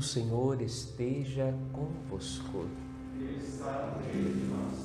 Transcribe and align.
O 0.00 0.02
Senhor 0.02 0.62
esteja 0.62 1.54
convosco. 1.74 2.64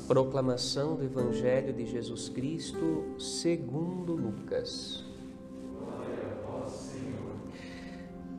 Proclamação 0.10 0.98
do 0.98 1.06
Evangelho 1.06 1.72
de 1.72 1.86
Jesus 1.86 2.28
Cristo 2.28 3.16
segundo 3.18 4.12
Lucas. 4.12 5.06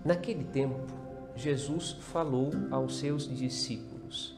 Naquele 0.05 0.45
tempo, 0.45 0.93
Jesus 1.35 1.93
falou 1.93 2.51
aos 2.71 2.99
seus 2.99 3.27
discípulos: 3.27 4.37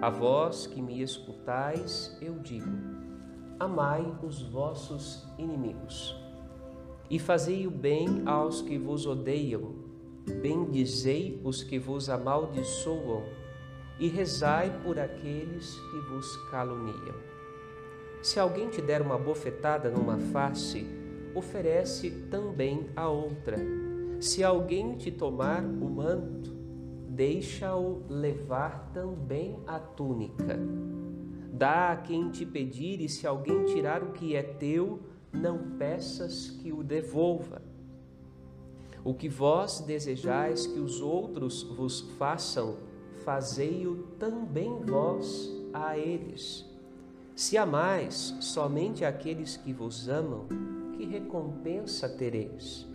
A 0.00 0.08
vós 0.08 0.66
que 0.66 0.80
me 0.80 1.02
escutais, 1.02 2.16
eu 2.22 2.38
digo: 2.38 2.70
Amai 3.60 4.10
os 4.22 4.40
vossos 4.40 5.28
inimigos 5.36 6.16
e 7.12 7.18
fazei 7.18 7.66
o 7.66 7.70
bem 7.70 8.22
aos 8.24 8.62
que 8.62 8.78
vos 8.78 9.04
odeiam, 9.04 9.81
bendizei 10.30 11.40
os 11.42 11.62
que 11.62 11.78
vos 11.78 12.08
amaldiçoam 12.08 13.24
e 13.98 14.08
rezai 14.08 14.80
por 14.82 14.98
aqueles 14.98 15.74
que 15.74 15.98
vos 16.10 16.36
caluniam. 16.50 17.14
Se 18.22 18.38
alguém 18.38 18.68
te 18.68 18.80
der 18.80 19.02
uma 19.02 19.18
bofetada 19.18 19.90
numa 19.90 20.18
face, 20.18 20.86
oferece 21.34 22.10
também 22.30 22.88
a 22.94 23.08
outra. 23.08 23.56
Se 24.20 24.44
alguém 24.44 24.96
te 24.96 25.10
tomar 25.10 25.64
o 25.64 25.88
manto, 25.88 26.52
deixa-o 27.08 28.02
levar 28.08 28.90
também 28.92 29.58
a 29.66 29.78
túnica. 29.78 30.58
Dá 31.52 31.92
a 31.92 31.96
quem 31.96 32.30
te 32.30 32.46
pedir, 32.46 33.00
e 33.00 33.08
se 33.08 33.26
alguém 33.26 33.64
tirar 33.64 34.02
o 34.02 34.12
que 34.12 34.36
é 34.36 34.42
teu, 34.42 35.00
não 35.32 35.76
peças 35.76 36.50
que 36.50 36.72
o 36.72 36.82
devolva. 36.82 37.71
O 39.04 39.14
que 39.14 39.28
vós 39.28 39.80
desejais 39.80 40.66
que 40.66 40.78
os 40.78 41.00
outros 41.00 41.62
vos 41.64 42.02
façam, 42.18 42.76
fazei-o 43.24 44.04
também 44.18 44.80
vós 44.84 45.50
a 45.72 45.98
eles. 45.98 46.64
Se 47.34 47.58
amais 47.58 48.36
somente 48.40 49.04
aqueles 49.04 49.56
que 49.56 49.72
vos 49.72 50.08
amam, 50.08 50.46
que 50.96 51.04
recompensa 51.04 52.08
tereis? 52.08 52.86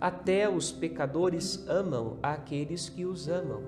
Até 0.00 0.48
os 0.48 0.70
pecadores 0.70 1.66
amam 1.68 2.18
aqueles 2.22 2.88
que 2.88 3.04
os 3.04 3.28
amam. 3.28 3.62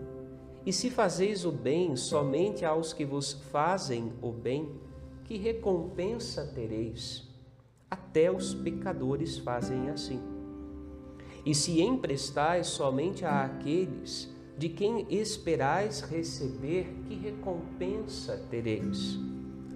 E 0.67 0.73
se 0.73 0.91
fazeis 0.91 1.45
o 1.45 1.53
bem 1.53 1.97
somente 1.97 2.65
aos 2.65 2.93
que 2.93 3.05
vos 3.05 3.33
fazem 3.33 4.13
o 4.23 4.31
bem, 4.31 4.81
que 5.25 5.37
recompensa 5.37 6.47
tereis? 6.55 7.29
Até 7.91 8.31
os 8.31 8.55
pecadores 8.55 9.39
fazem 9.39 9.89
assim. 9.89 10.34
E 11.45 11.55
se 11.55 11.83
emprestais 11.83 12.69
somente 12.69 13.25
a 13.25 13.45
aqueles 13.45 14.33
de 14.57 14.69
quem 14.69 15.07
esperais 15.11 16.01
receber, 16.01 16.87
que 17.07 17.15
recompensa 17.15 18.41
tereis? 18.51 19.19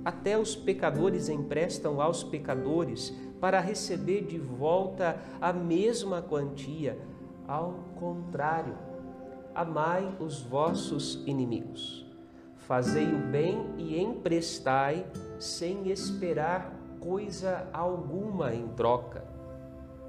Até 0.04 0.38
os 0.38 0.56
pecadores 0.56 1.28
emprestam 1.28 2.00
aos 2.00 2.24
pecadores 2.24 3.12
para 3.40 3.60
receber 3.60 4.22
de 4.22 4.38
volta 4.38 5.20
a 5.40 5.52
mesma 5.52 6.22
quantia. 6.22 6.98
Ao 7.46 7.72
contrário, 7.98 8.76
amai 9.54 10.16
os 10.20 10.40
vossos 10.40 11.22
inimigos. 11.26 12.06
Fazei 12.56 13.06
o 13.06 13.18
bem 13.18 13.74
e 13.76 14.00
emprestai 14.00 15.06
sem 15.38 15.90
esperar 15.90 16.72
coisa 17.00 17.68
alguma 17.72 18.54
em 18.54 18.68
troca. 18.68 19.37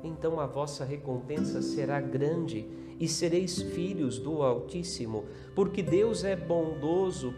Então 0.03 0.39
a 0.39 0.45
vossa 0.45 0.86
recompensa 0.86 1.61
será 1.61 2.00
grande 2.00 2.67
e 3.00 3.08
sereis 3.08 3.61
filhos 3.61 4.19
do 4.19 4.42
Altíssimo, 4.42 5.25
porque 5.55 5.82
Deus 5.82 6.23
é 6.23 6.36
bondoso 6.36 7.33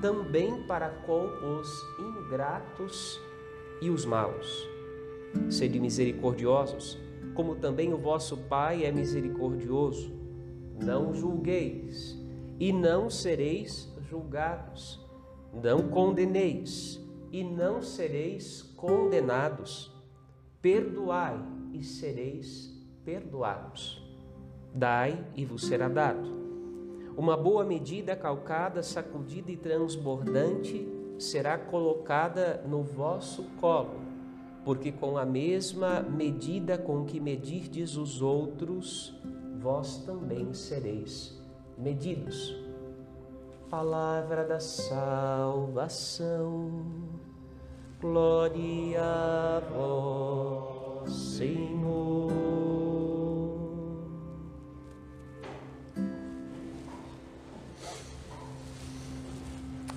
também 0.00 0.62
para 0.64 0.88
com 0.90 1.24
os 1.24 1.68
ingratos 1.98 3.20
e 3.80 3.90
os 3.90 4.04
maus. 4.04 4.68
Sede 5.50 5.78
misericordiosos, 5.78 6.98
como 7.34 7.56
também 7.56 7.92
o 7.92 7.98
vosso 7.98 8.36
Pai 8.36 8.84
é 8.84 8.92
misericordioso. 8.92 10.12
Não 10.82 11.14
julgueis 11.14 12.18
e 12.58 12.72
não 12.72 13.10
sereis 13.10 13.92
julgados. 14.08 15.06
Não 15.52 15.88
condeneis 15.88 17.00
e 17.32 17.42
não 17.42 17.82
sereis 17.82 18.62
condenados. 18.76 19.92
Perdoai 20.60 21.57
e 21.72 21.82
sereis 21.82 22.74
perdoados. 23.04 24.02
Dai 24.74 25.24
e 25.34 25.44
vos 25.44 25.66
será 25.66 25.88
dado. 25.88 26.38
Uma 27.16 27.36
boa 27.36 27.64
medida 27.64 28.14
calcada, 28.14 28.82
sacudida 28.82 29.50
e 29.50 29.56
transbordante 29.56 30.86
será 31.18 31.58
colocada 31.58 32.62
no 32.64 32.82
vosso 32.82 33.42
colo, 33.60 34.00
porque 34.64 34.92
com 34.92 35.18
a 35.18 35.26
mesma 35.26 36.00
medida 36.00 36.78
com 36.78 37.04
que 37.04 37.18
medirdes 37.18 37.96
os 37.96 38.22
outros, 38.22 39.20
vós 39.60 39.98
também 40.04 40.54
sereis 40.54 41.36
medidos. 41.76 42.56
Palavra 43.68 44.44
da 44.44 44.60
salvação, 44.60 45.90
glória 48.00 49.02
a 49.02 49.60
vós, 49.72 50.77
Senhor. 51.08 52.32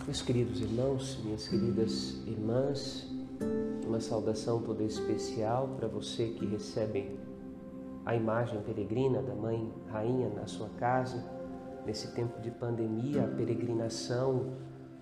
Meus 0.05 0.21
queridos 0.21 0.59
irmãos, 0.59 1.19
minhas 1.23 1.47
queridas 1.47 2.17
irmãs, 2.27 3.07
uma 3.85 3.99
saudação 3.99 4.61
toda 4.61 4.83
especial 4.83 5.69
para 5.77 5.87
você 5.87 6.27
que 6.29 6.45
recebe 6.45 7.17
a 8.05 8.15
imagem 8.15 8.61
peregrina 8.61 9.21
da 9.21 9.35
Mãe 9.35 9.71
Rainha 9.89 10.29
na 10.29 10.47
sua 10.47 10.69
casa. 10.79 11.23
Nesse 11.85 12.13
tempo 12.13 12.41
de 12.41 12.51
pandemia, 12.51 13.23
a 13.23 13.27
peregrinação 13.27 14.53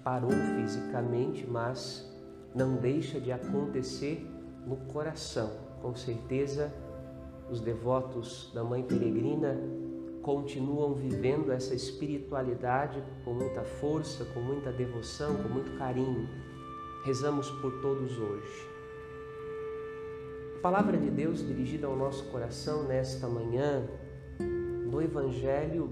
parou 0.03 0.31
fisicamente, 0.31 1.45
mas 1.47 2.07
não 2.53 2.75
deixa 2.75 3.19
de 3.19 3.31
acontecer 3.31 4.25
no 4.65 4.75
coração. 4.93 5.68
Com 5.81 5.95
certeza, 5.95 6.73
os 7.49 7.61
devotos 7.61 8.51
da 8.53 8.63
Mãe 8.63 8.83
Peregrina 8.83 9.57
continuam 10.21 10.93
vivendo 10.93 11.51
essa 11.51 11.73
espiritualidade 11.73 13.03
com 13.23 13.33
muita 13.33 13.63
força, 13.63 14.25
com 14.25 14.39
muita 14.41 14.71
devoção, 14.71 15.35
com 15.37 15.49
muito 15.49 15.77
carinho. 15.77 16.27
Rezamos 17.05 17.49
por 17.61 17.81
todos 17.81 18.17
hoje. 18.17 18.69
A 20.57 20.61
palavra 20.61 20.97
de 20.97 21.09
Deus 21.09 21.39
dirigida 21.39 21.87
ao 21.87 21.95
nosso 21.95 22.25
coração 22.25 22.83
nesta 22.83 23.27
manhã, 23.27 23.87
no 24.91 25.01
Evangelho, 25.01 25.89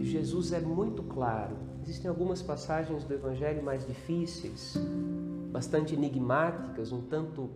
Jesus 0.00 0.52
é 0.52 0.60
muito 0.60 1.02
claro. 1.02 1.56
Existem 1.82 2.08
algumas 2.08 2.42
passagens 2.42 3.04
do 3.04 3.14
Evangelho 3.14 3.62
mais 3.62 3.86
difíceis, 3.86 4.76
bastante 5.50 5.94
enigmáticas, 5.94 6.92
um 6.92 7.00
tanto 7.00 7.48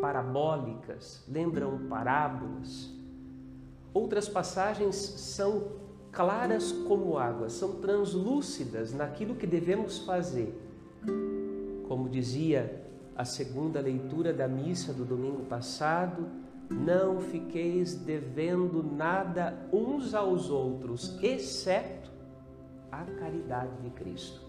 parabólicas, 0.00 1.24
lembram 1.28 1.86
parábolas. 1.88 2.90
Outras 3.92 4.28
passagens 4.28 4.96
são 4.96 5.72
claras 6.12 6.72
como 6.72 7.18
água, 7.18 7.48
são 7.48 7.76
translúcidas 7.76 8.92
naquilo 8.92 9.34
que 9.34 9.46
devemos 9.46 9.98
fazer. 9.98 10.54
Como 11.88 12.08
dizia 12.08 12.84
a 13.14 13.24
segunda 13.24 13.80
leitura 13.80 14.32
da 14.32 14.46
missa 14.46 14.92
do 14.92 15.04
domingo 15.04 15.44
passado, 15.44 16.26
não 16.70 17.20
fiqueis 17.20 17.94
devendo 17.94 18.82
nada 18.82 19.68
uns 19.72 20.14
aos 20.14 20.50
outros, 20.50 21.18
exceto 21.22 22.10
a 22.90 23.04
caridade 23.04 23.76
de 23.82 23.90
Cristo. 23.90 24.40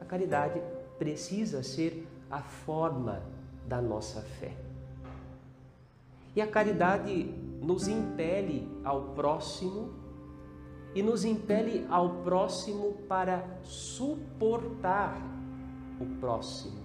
A 0.00 0.04
caridade 0.04 0.60
precisa 0.98 1.62
ser 1.62 2.06
a 2.30 2.42
forma 2.42 3.22
da 3.68 3.80
nossa 3.80 4.22
fé. 4.22 4.52
E 6.34 6.40
a 6.40 6.46
caridade 6.46 7.24
nos 7.60 7.86
impele 7.86 8.68
ao 8.84 9.10
próximo 9.10 9.90
e 10.94 11.02
nos 11.02 11.24
impele 11.24 11.86
ao 11.90 12.22
próximo 12.22 12.94
para 13.08 13.44
suportar 13.62 15.20
o 16.00 16.06
próximo. 16.18 16.78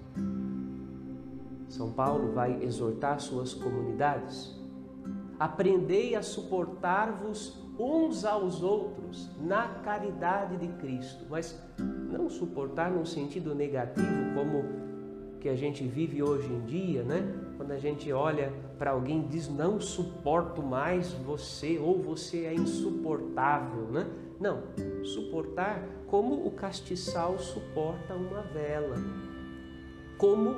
São 1.70 1.92
Paulo 1.92 2.34
vai 2.34 2.62
exortar 2.62 3.20
suas 3.20 3.54
comunidades. 3.54 4.60
Aprendei 5.40 6.16
a 6.16 6.22
suportar-vos 6.22 7.58
uns 7.80 8.24
aos 8.24 8.62
outros 8.62 9.30
na 9.42 9.68
caridade 9.84 10.58
de 10.58 10.68
Cristo, 10.74 11.26
mas 11.30 11.60
não 11.80 12.30
suportar 12.30 12.92
num 12.92 13.06
sentido 13.06 13.56
negativo 13.56 14.34
como 14.36 14.83
que 15.44 15.50
a 15.50 15.56
gente 15.58 15.86
vive 15.86 16.24
hoje 16.24 16.48
em 16.48 16.62
dia, 16.62 17.04
né? 17.04 17.22
Quando 17.58 17.72
a 17.72 17.78
gente 17.78 18.10
olha 18.14 18.54
para 18.80 18.92
alguém 18.92 19.20
e 19.20 19.28
diz 19.28 19.50
não 19.50 19.78
suporto 19.78 20.64
mais 20.64 21.12
você 21.12 21.78
ou 21.78 22.02
você 22.02 22.46
é 22.46 22.54
insuportável, 22.54 23.88
né? 23.92 24.08
Não, 24.40 24.64
suportar 25.04 25.86
como 26.08 26.48
o 26.48 26.52
castiçal 26.52 27.38
suporta 27.40 28.16
uma 28.16 28.42
vela, 28.42 28.96
como 30.18 30.56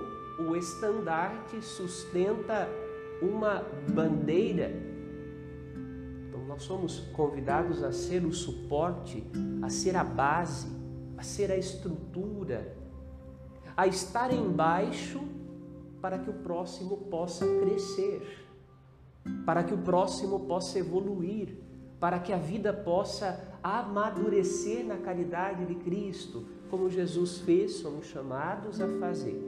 o 0.48 0.56
estandarte 0.56 1.60
sustenta 1.66 2.70
uma 3.24 3.66
bandeira. 3.92 4.72
Então, 6.30 6.46
nós 6.46 6.62
somos 6.62 7.00
convidados 7.14 7.82
a 7.82 7.92
ser 7.92 8.24
o 8.24 8.32
suporte, 8.32 9.26
a 9.64 9.70
ser 9.70 9.96
a 9.96 10.04
base, 10.04 10.68
a 11.18 11.24
ser 11.24 11.52
a 11.52 11.58
estrutura, 11.58 12.85
a 13.76 13.88
estar 13.88 14.34
embaixo 14.34 15.22
para 16.02 16.20
que 16.20 16.30
o 16.30 16.34
próximo 16.34 16.98
possa 16.98 17.46
crescer, 17.60 18.46
para 19.46 19.64
que 19.64 19.74
o 19.74 19.78
próximo 19.78 20.42
possa 20.42 20.80
evoluir, 20.80 21.58
para 22.00 22.20
que 22.20 22.32
a 22.32 22.38
vida 22.38 22.72
possa 22.72 23.40
amadurecer 23.64 24.86
na 24.86 24.98
caridade 24.98 25.66
de 25.66 25.76
Cristo, 25.76 26.46
como 26.70 26.90
Jesus 26.90 27.40
fez, 27.40 27.78
somos 27.78 28.06
chamados 28.08 28.80
a 28.80 28.88
fazer. 29.00 29.42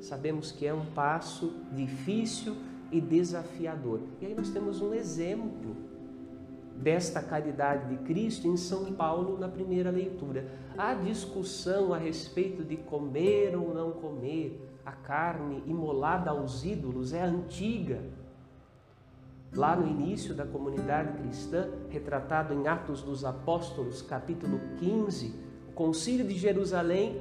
Sabemos 0.00 0.50
que 0.50 0.66
é 0.66 0.72
um 0.72 0.86
passo 0.94 1.52
difícil 1.72 2.56
e 2.90 3.00
desafiador. 3.00 4.00
E 4.20 4.26
aí 4.26 4.34
nós 4.34 4.48
temos 4.50 4.80
um 4.80 4.94
exemplo 4.94 5.76
desta 6.82 7.22
caridade 7.22 7.94
de 7.94 8.02
Cristo 8.04 8.48
em 8.48 8.56
São 8.56 8.92
Paulo 8.92 9.38
na 9.38 9.48
primeira 9.48 9.90
leitura. 9.90 10.46
A 10.76 10.94
discussão 10.94 11.92
a 11.92 11.98
respeito 11.98 12.64
de 12.64 12.76
comer 12.76 13.56
ou 13.56 13.74
não 13.74 13.92
comer 13.92 14.66
a 14.84 14.92
carne 14.92 15.62
imolada 15.66 16.30
aos 16.30 16.64
ídolos 16.64 17.12
é 17.12 17.22
antiga. 17.22 18.02
Lá 19.52 19.76
no 19.76 19.86
início 19.86 20.34
da 20.34 20.46
comunidade 20.46 21.18
cristã, 21.18 21.68
retratado 21.88 22.54
em 22.54 22.66
Atos 22.66 23.02
dos 23.02 23.24
Apóstolos, 23.24 24.00
capítulo 24.00 24.60
15, 24.78 25.34
o 25.68 25.72
Concílio 25.72 26.26
de 26.26 26.34
Jerusalém, 26.34 27.20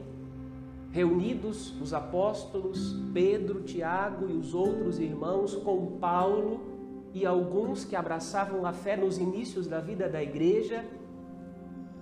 reunidos 0.92 1.80
os 1.82 1.94
apóstolos 1.94 2.96
Pedro, 3.14 3.62
Tiago 3.64 4.30
e 4.30 4.34
os 4.34 4.54
outros 4.54 5.00
irmãos 5.00 5.56
com 5.56 5.98
Paulo 6.00 6.69
e 7.14 7.26
alguns 7.26 7.84
que 7.84 7.96
abraçavam 7.96 8.66
a 8.66 8.74
fé 8.74 8.96
nos 8.96 9.18
inícios 9.18 9.68
da 9.68 9.80
vida 9.80 10.08
da 10.08 10.22
igreja, 10.22 10.86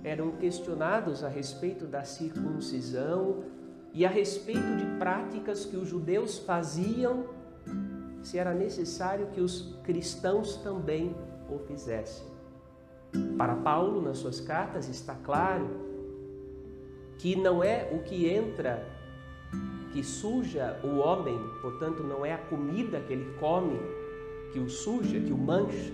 eram 0.04 0.31
questionados 0.31 1.24
a 1.24 1.30
respeito 1.30 1.86
da 1.86 2.04
circuncisão 2.04 3.44
e 3.94 4.06
a 4.06 4.09
respeito 4.09 4.75
de 4.77 4.86
práticas 4.98 5.65
que 5.65 5.75
os 5.75 5.88
judeus 5.88 6.38
faziam 6.38 7.25
se 8.21 8.38
era 8.38 8.54
necessário 8.54 9.27
que 9.27 9.42
os 9.42 9.75
cristãos 9.83 10.57
também 10.57 11.15
o 11.50 11.57
fizessem. 11.59 12.27
Para 13.38 13.56
Paulo, 13.56 14.01
nas 14.01 14.18
suas 14.18 14.42
cartas, 14.42 14.89
está 14.89 15.15
claro 15.15 15.88
que 17.18 17.36
não 17.36 17.63
é 17.63 17.89
o 17.94 18.04
que 18.04 18.27
entra 18.27 18.86
que 19.92 20.04
suja 20.04 20.80
o 20.83 20.98
homem, 20.98 21.39
portanto, 21.62 22.04
não 22.04 22.25
é 22.25 22.33
a 22.33 22.38
comida 22.38 23.00
que 23.00 23.13
ele 23.13 23.33
come 23.39 23.80
que 24.57 24.63
o 24.63 24.68
suja, 24.68 25.19
que 25.19 25.31
o 25.31 25.38
mancha, 25.38 25.94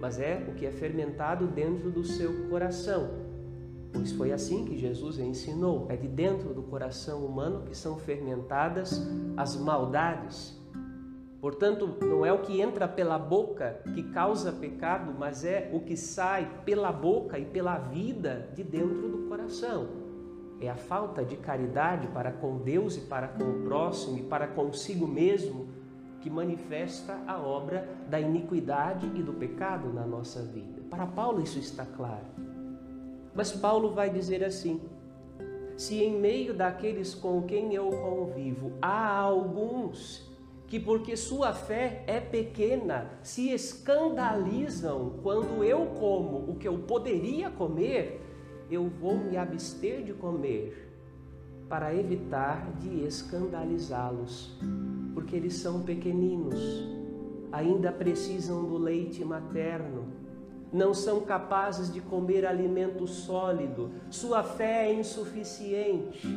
mas 0.00 0.18
é 0.18 0.44
o 0.48 0.54
que 0.54 0.66
é 0.66 0.72
fermentado 0.72 1.46
dentro 1.46 1.88
do 1.88 2.02
seu 2.02 2.48
coração. 2.48 3.10
Pois 3.92 4.10
foi 4.10 4.32
assim 4.32 4.64
que 4.64 4.76
Jesus 4.76 5.20
ensinou: 5.20 5.86
é 5.88 5.94
de 5.94 6.08
dentro 6.08 6.52
do 6.52 6.64
coração 6.64 7.24
humano 7.24 7.62
que 7.64 7.76
são 7.76 7.96
fermentadas 7.98 9.00
as 9.36 9.56
maldades 9.56 10.60
Portanto, 11.40 11.96
não 12.00 12.24
é 12.24 12.32
o 12.32 12.38
que 12.38 12.60
entra 12.60 12.86
pela 12.86 13.18
boca 13.18 13.80
que 13.94 14.04
causa 14.04 14.52
pecado, 14.52 15.12
mas 15.18 15.44
é 15.44 15.68
o 15.72 15.80
que 15.80 15.96
sai 15.96 16.48
pela 16.64 16.92
boca 16.92 17.36
e 17.36 17.44
pela 17.44 17.78
vida 17.78 18.48
de 18.54 18.62
dentro 18.62 19.08
do 19.08 19.28
coração. 19.28 19.88
É 20.60 20.68
a 20.68 20.76
falta 20.76 21.24
de 21.24 21.36
caridade 21.36 22.06
para 22.06 22.30
com 22.30 22.58
Deus 22.58 22.96
e 22.96 23.00
para 23.00 23.26
com 23.26 23.42
o 23.42 23.62
próximo 23.64 24.18
e 24.18 24.22
para 24.22 24.46
consigo 24.46 25.04
mesmo 25.04 25.81
que 26.22 26.30
manifesta 26.30 27.18
a 27.26 27.38
obra 27.38 27.86
da 28.08 28.20
iniquidade 28.20 29.06
e 29.14 29.22
do 29.22 29.32
pecado 29.32 29.92
na 29.92 30.06
nossa 30.06 30.42
vida. 30.42 30.80
Para 30.88 31.06
Paulo 31.06 31.42
isso 31.42 31.58
está 31.58 31.84
claro. 31.84 32.26
Mas 33.34 33.50
Paulo 33.52 33.90
vai 33.90 34.08
dizer 34.08 34.44
assim: 34.44 34.80
se 35.76 36.02
em 36.02 36.18
meio 36.18 36.54
daqueles 36.54 37.14
com 37.14 37.42
quem 37.42 37.74
eu 37.74 37.90
convivo 37.90 38.72
há 38.80 39.18
alguns 39.18 40.30
que, 40.68 40.80
porque 40.80 41.16
sua 41.16 41.52
fé 41.52 42.02
é 42.06 42.18
pequena, 42.18 43.10
se 43.22 43.50
escandalizam 43.50 45.18
quando 45.22 45.62
eu 45.62 45.86
como 46.00 46.50
o 46.50 46.56
que 46.56 46.66
eu 46.66 46.78
poderia 46.78 47.50
comer, 47.50 48.22
eu 48.70 48.88
vou 48.88 49.18
me 49.18 49.36
abster 49.36 50.02
de 50.02 50.14
comer 50.14 50.91
para 51.72 51.94
evitar 51.94 52.70
de 52.80 53.02
escandalizá-los, 53.02 54.54
porque 55.14 55.34
eles 55.34 55.54
são 55.54 55.80
pequeninos, 55.80 56.86
ainda 57.50 57.90
precisam 57.90 58.62
do 58.64 58.76
leite 58.76 59.24
materno, 59.24 60.04
não 60.70 60.92
são 60.92 61.22
capazes 61.22 61.90
de 61.90 61.98
comer 61.98 62.44
alimento 62.44 63.06
sólido, 63.06 63.90
sua 64.10 64.42
fé 64.42 64.90
é 64.90 64.92
insuficiente. 64.92 66.28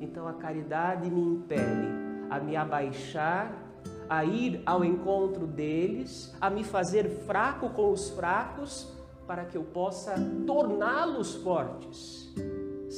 Então 0.00 0.28
a 0.28 0.34
caridade 0.34 1.10
me 1.10 1.20
impele 1.20 1.88
a 2.30 2.38
me 2.38 2.54
abaixar 2.54 3.60
a 4.08 4.24
ir 4.24 4.62
ao 4.64 4.84
encontro 4.84 5.48
deles, 5.48 6.32
a 6.40 6.48
me 6.48 6.62
fazer 6.62 7.08
fraco 7.26 7.70
com 7.70 7.90
os 7.90 8.10
fracos, 8.10 8.94
para 9.26 9.44
que 9.46 9.56
eu 9.56 9.64
possa 9.64 10.14
torná-los 10.46 11.34
fortes, 11.34 12.32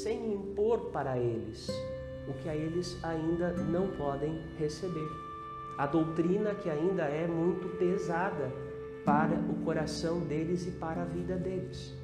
sem 0.02 0.32
impor 0.32 0.90
para 0.90 1.18
eles 1.18 1.68
o 2.28 2.32
que 2.34 2.48
a 2.48 2.54
eles 2.54 3.02
ainda 3.02 3.52
não 3.52 3.88
podem 3.88 4.42
receber. 4.58 5.08
A 5.76 5.86
doutrina 5.86 6.54
que 6.54 6.68
ainda 6.68 7.04
é 7.04 7.26
muito 7.26 7.68
pesada 7.78 8.52
para 9.04 9.34
o 9.34 9.64
coração 9.64 10.20
deles 10.20 10.66
e 10.66 10.72
para 10.72 11.02
a 11.02 11.04
vida 11.04 11.36
deles. 11.36 11.94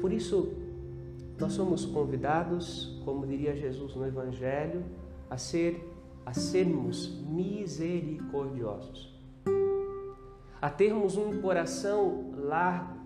Por 0.00 0.12
isso, 0.12 0.52
nós 1.38 1.52
somos 1.52 1.84
convidados, 1.84 3.00
como 3.04 3.26
diria 3.26 3.54
Jesus 3.54 3.94
no 3.94 4.06
Evangelho, 4.06 4.84
a 5.30 5.36
ser 5.36 5.90
a 6.26 6.32
sermos 6.32 7.22
misericordiosos, 7.28 9.14
a 10.60 10.70
termos 10.70 11.18
um 11.18 11.40
coração 11.42 12.32
largo, 12.34 13.03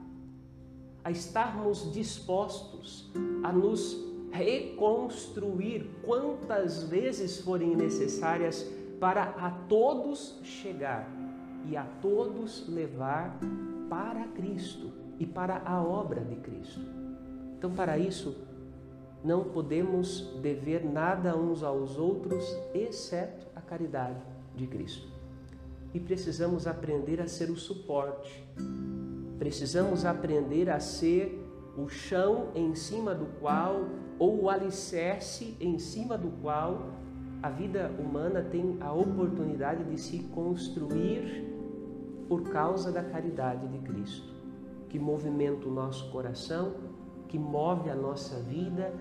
a 1.04 1.10
estarmos 1.10 1.92
dispostos 1.92 3.10
a 3.42 3.52
nos 3.52 3.96
reconstruir 4.30 5.90
quantas 6.04 6.82
vezes 6.82 7.40
forem 7.40 7.74
necessárias 7.74 8.66
para 9.00 9.22
a 9.22 9.50
todos 9.68 10.38
chegar 10.42 11.08
e 11.68 11.76
a 11.76 11.84
todos 12.02 12.68
levar 12.68 13.38
para 13.88 14.26
Cristo 14.28 14.92
e 15.18 15.26
para 15.26 15.62
a 15.64 15.82
obra 15.82 16.20
de 16.20 16.36
Cristo. 16.36 16.80
Então, 17.56 17.72
para 17.72 17.98
isso, 17.98 18.36
não 19.24 19.44
podemos 19.44 20.32
dever 20.40 20.84
nada 20.84 21.36
uns 21.36 21.62
aos 21.62 21.98
outros, 21.98 22.44
exceto 22.72 23.46
a 23.54 23.60
caridade 23.60 24.20
de 24.54 24.66
Cristo. 24.66 25.08
E 25.92 25.98
precisamos 25.98 26.66
aprender 26.66 27.20
a 27.20 27.26
ser 27.26 27.50
o 27.50 27.56
suporte, 27.56 28.44
precisamos 29.38 30.04
aprender 30.04 30.68
a 30.68 30.80
ser 30.80 31.44
o 31.76 31.88
chão 31.88 32.48
em 32.54 32.74
cima 32.74 33.14
do 33.14 33.26
qual, 33.40 33.86
ou 34.18 34.42
o 34.42 34.50
alicerce 34.50 35.56
em 35.60 35.78
cima 35.78 36.18
do 36.18 36.28
qual 36.42 36.90
a 37.40 37.48
vida 37.48 37.90
humana 37.98 38.42
tem 38.42 38.76
a 38.80 38.92
oportunidade 38.92 39.84
de 39.84 39.96
se 39.96 40.18
construir 40.34 41.46
por 42.28 42.42
causa 42.50 42.90
da 42.90 43.02
caridade 43.02 43.66
de 43.68 43.78
Cristo, 43.78 44.34
que 44.88 44.98
movimenta 44.98 45.68
o 45.68 45.72
nosso 45.72 46.10
coração, 46.10 46.74
que 47.28 47.38
move 47.38 47.88
a 47.90 47.94
nossa 47.94 48.40
vida 48.40 48.92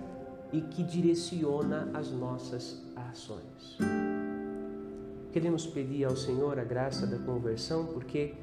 e 0.54 0.62
que 0.62 0.84
direciona 0.84 1.90
as 1.94 2.12
nossas 2.12 2.86
ações. 2.96 3.78
Queremos 5.32 5.66
pedir 5.66 6.06
ao 6.06 6.16
Senhor 6.16 6.60
a 6.60 6.64
graça 6.64 7.08
da 7.08 7.18
conversão 7.18 7.88
porque 7.88 8.36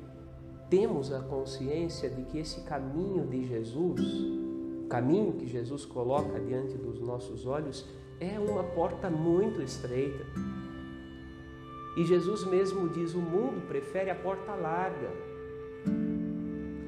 temos 0.69 1.13
a 1.13 1.21
consciência 1.21 2.09
de 2.11 2.23
que 2.25 2.39
esse 2.39 2.63
caminho 2.63 3.27
de 3.27 3.47
Jesus, 3.47 4.01
o 4.85 4.89
caminho 4.89 5.33
que 5.35 5.47
Jesus 5.47 5.85
coloca 5.85 6.41
diante 6.41 6.77
dos 6.77 7.01
nossos 7.01 7.47
olhos, 7.47 7.87
é 8.21 8.39
uma 8.39 8.63
porta 8.63 9.11
muito 9.11 9.63
estreita. 9.63 10.25
E 11.97 12.05
Jesus 12.05 12.45
mesmo 12.45 12.89
diz: 12.89 13.15
o 13.15 13.21
mundo 13.21 13.67
prefere 13.69 14.11
a 14.11 14.15
porta 14.15 14.55
larga. 14.55 15.11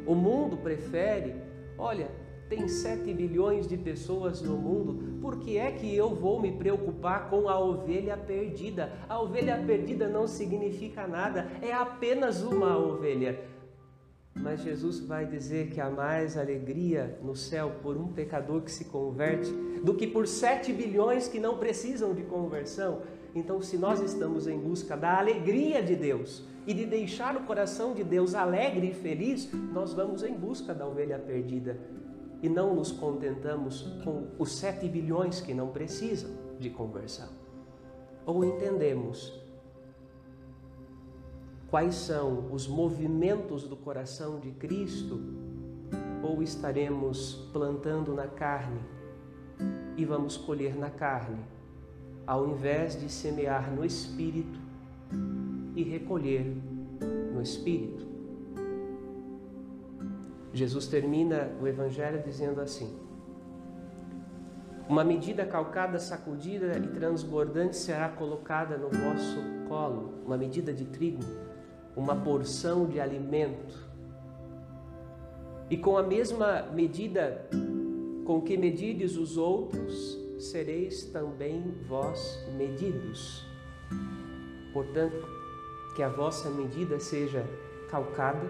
O 0.07 0.15
mundo 0.15 0.57
prefere, 0.57 1.35
olha, 1.77 2.09
tem 2.49 2.69
7 2.69 3.13
bilhões 3.13 3.67
de 3.67 3.77
pessoas 3.77 4.41
no 4.41 4.57
mundo, 4.57 5.19
por 5.21 5.41
que 5.41 5.59
é 5.59 5.73
que 5.73 5.95
eu 5.95 6.15
vou 6.15 6.41
me 6.41 6.53
preocupar 6.53 7.29
com 7.29 7.49
a 7.49 7.59
ovelha 7.59 8.17
perdida? 8.17 8.93
A 9.09 9.21
ovelha 9.21 9.61
perdida 9.67 10.09
não 10.09 10.29
significa 10.29 11.09
nada, 11.09 11.49
é 11.61 11.73
apenas 11.73 12.43
uma 12.43 12.79
ovelha. 12.79 13.56
Mas 14.41 14.61
Jesus 14.61 15.01
vai 15.01 15.27
dizer 15.27 15.71
que 15.71 15.81
há 15.81 15.91
mais 15.91 16.37
alegria 16.37 17.19
no 17.23 17.35
céu 17.35 17.73
por 17.83 17.97
um 17.97 18.09
pecador 18.09 18.63
que 18.63 18.71
se 18.71 18.85
converte 18.85 19.51
do 19.83 19.95
que 19.95 20.07
por 20.07 20.27
sete 20.27 20.73
bilhões 20.73 21.29
que 21.29 21.41
não 21.41 21.59
precisam 21.59 22.15
de 22.15 22.23
conversão. 22.23 23.03
Então, 23.35 23.61
se 23.61 23.77
nós 23.77 24.01
estamos 24.01 24.47
em 24.47 24.59
busca 24.59 24.97
da 24.97 25.19
alegria 25.19 25.83
de 25.83 25.97
Deus 25.97 26.45
e 26.67 26.75
de 26.75 26.87
deixar 26.87 27.37
o 27.37 27.45
coração 27.45 27.95
de 27.95 28.03
Deus 28.03 28.35
alegre 28.35 28.91
e 28.91 28.95
feliz, 28.95 29.51
nós 29.73 29.93
vamos 29.93 30.23
em 30.23 30.35
busca 30.35 30.75
da 30.75 30.87
ovelha 30.87 31.19
perdida 31.19 31.79
e 32.43 32.49
não 32.49 32.75
nos 32.75 32.93
contentamos 32.93 33.83
com 34.05 34.29
os 34.39 34.57
sete 34.57 34.89
bilhões 34.89 35.41
que 35.41 35.55
não 35.55 35.69
precisam 35.69 36.31
de 36.59 36.71
conversão. 36.71 37.29
Ou 38.25 38.45
entendemos 38.45 39.33
quais 41.77 41.95
são 41.95 42.51
os 42.53 42.67
movimentos 42.67 43.69
do 43.69 43.77
coração 43.77 44.41
de 44.41 44.51
Cristo, 44.51 45.21
ou 46.23 46.43
estaremos 46.43 47.51
plantando 47.53 48.15
na 48.15 48.27
carne 48.27 48.81
e 49.95 50.03
vamos 50.03 50.39
colher 50.39 50.75
na 50.75 50.89
carne, 50.89 51.45
ao 52.27 52.49
invés 52.49 52.99
de 52.99 53.13
semear 53.13 53.71
no 53.71 53.85
espírito 53.85 54.59
e 55.75 55.83
recolher 55.83 56.47
no 57.35 57.43
espírito. 57.43 58.07
Jesus 60.55 60.87
termina 60.87 61.51
o 61.61 61.67
evangelho 61.67 62.23
dizendo 62.23 62.63
assim: 62.63 62.99
Uma 64.89 65.05
medida 65.05 65.45
calcada, 65.45 65.99
sacudida 65.99 66.79
e 66.79 66.89
transbordante 66.89 67.77
será 67.77 68.09
colocada 68.09 68.79
no 68.79 68.89
vosso 68.89 69.37
colo, 69.69 70.23
uma 70.25 70.39
medida 70.39 70.73
de 70.73 70.87
trigo 70.87 71.46
uma 71.97 72.15
porção 72.15 72.87
de 72.87 73.01
alimento. 73.01 73.87
E 75.71 75.77
com 75.77 75.97
a 75.97 76.03
mesma 76.03 76.63
medida 76.73 77.49
com 78.25 78.43
que 78.43 78.57
medides 78.57 79.17
os 79.17 79.37
outros, 79.37 80.19
sereis 80.39 81.05
também 81.05 81.75
vós 81.89 82.45
medidos. 82.57 83.45
Portanto, 84.73 85.27
que 85.95 86.03
a 86.03 86.09
vossa 86.09 86.51
medida 86.51 87.01
seja 87.01 87.47
calcada, 87.89 88.47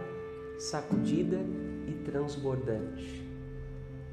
sacudida 0.59 1.39
e 1.87 1.93
transbordante, 2.05 3.25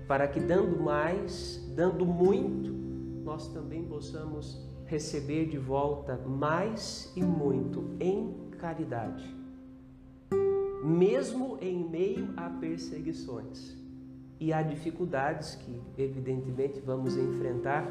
para 0.08 0.28
que 0.28 0.40
dando 0.40 0.80
mais, 0.80 1.66
dando 1.76 2.06
muito, 2.06 2.72
nós 3.24 3.48
também 3.48 3.84
possamos 3.84 4.62
receber 4.86 5.48
de 5.48 5.58
volta 5.58 6.18
mais 6.18 7.12
e 7.16 7.24
muito 7.24 7.96
em 8.00 8.43
caridade, 8.64 9.36
mesmo 10.82 11.58
em 11.60 11.84
meio 11.84 12.34
a 12.38 12.50
perseguições 12.50 13.76
e 14.40 14.54
a 14.54 14.62
dificuldades 14.62 15.56
que, 15.56 15.82
evidentemente, 15.98 16.80
vamos 16.80 17.18
enfrentar, 17.18 17.86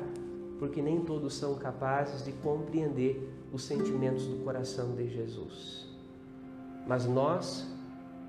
porque 0.58 0.80
nem 0.80 1.04
todos 1.04 1.34
são 1.34 1.56
capazes 1.56 2.24
de 2.24 2.32
compreender 2.32 3.30
os 3.52 3.64
sentimentos 3.64 4.26
do 4.26 4.42
coração 4.42 4.94
de 4.94 5.10
Jesus. 5.10 5.86
Mas 6.86 7.04
nós, 7.04 7.70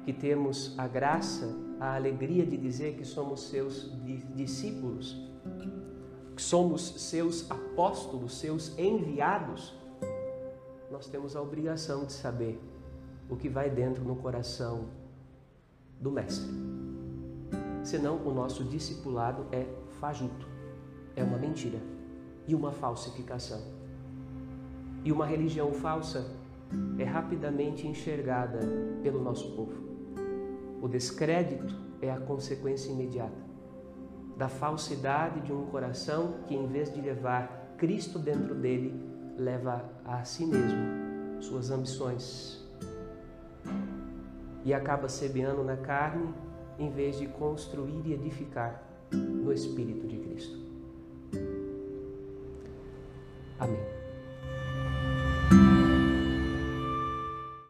que 0.04 0.12
temos 0.12 0.78
a 0.78 0.86
graça, 0.86 1.48
a 1.80 1.96
alegria 1.96 2.46
de 2.46 2.58
dizer 2.58 2.96
que 2.96 3.06
somos 3.06 3.48
seus 3.48 3.90
discípulos, 4.36 5.18
que 6.36 6.42
somos 6.42 6.82
seus 7.10 7.50
apóstolos, 7.50 8.38
seus 8.38 8.78
enviados, 8.78 9.82
nós 10.94 11.08
temos 11.08 11.36
a 11.36 11.42
obrigação 11.42 12.06
de 12.06 12.14
saber 12.14 12.62
o 13.28 13.36
que 13.36 13.50
vai 13.50 13.68
dentro 13.68 14.04
no 14.04 14.16
coração 14.16 14.90
do 16.00 16.12
Mestre. 16.12 16.48
Senão, 17.84 18.18
o 18.24 18.32
nosso 18.32 18.64
discipulado 18.66 19.48
é 19.52 19.66
fajuto, 20.00 20.48
é 21.16 21.24
uma 21.24 21.40
mentira 21.40 21.80
e 22.48 22.54
uma 22.54 22.72
falsificação. 22.72 23.60
E 25.04 25.12
uma 25.12 25.26
religião 25.26 25.74
falsa 25.74 26.32
é 27.00 27.04
rapidamente 27.04 27.88
enxergada 27.88 28.60
pelo 29.02 29.20
nosso 29.20 29.56
povo. 29.56 29.74
O 30.80 30.88
descrédito 30.88 31.76
é 32.04 32.12
a 32.12 32.20
consequência 32.20 32.92
imediata 32.92 33.42
da 34.38 34.48
falsidade 34.48 35.42
de 35.42 35.52
um 35.52 35.66
coração 35.66 36.36
que, 36.48 36.54
em 36.54 36.68
vez 36.68 36.94
de 36.94 37.02
levar 37.02 37.74
Cristo 37.80 38.20
dentro 38.20 38.54
dele, 38.54 39.13
leva 39.38 39.84
a 40.06 40.24
si 40.24 40.46
mesmo 40.46 41.42
suas 41.42 41.70
ambições 41.72 42.64
e 44.64 44.74
acaba 44.74 45.10
semeando 45.10 45.64
na 45.64 45.78
carne 45.78 46.34
em 46.80 46.90
vez 46.90 47.18
de 47.18 47.28
construir 47.28 48.02
e 48.06 48.14
edificar 48.14 48.82
no 49.12 49.52
Espírito 49.52 50.08
de 50.08 50.18
Cristo. 50.18 50.63